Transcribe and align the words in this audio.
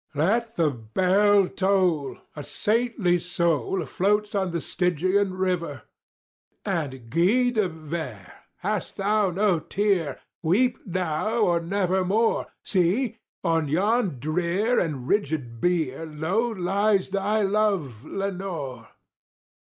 Let 0.15 0.55
the 0.55 0.71
bell 0.71 1.47
toll!—a 1.47 2.41
saintly 2.43 3.19
soul 3.19 3.85
floats 3.85 4.33
on 4.33 4.49
the 4.49 4.59
Stygian 4.59 5.35
river; 5.35 5.83
And, 6.65 7.11
Guy 7.11 7.51
de 7.51 7.69
Vere, 7.69 8.33
hast 8.61 8.97
thou 8.97 9.29
no 9.29 9.59
tear?—weep 9.59 10.79
now 10.87 11.41
or 11.41 11.59
never 11.59 12.03
more! 12.03 12.47
See! 12.63 13.19
on 13.43 13.67
yon 13.67 14.17
drear 14.17 14.79
and 14.79 15.07
rigid 15.07 15.61
bier 15.61 16.07
low 16.07 16.47
lies 16.49 17.09
thy 17.09 17.43
love, 17.43 18.03
Lenore! 18.03 18.87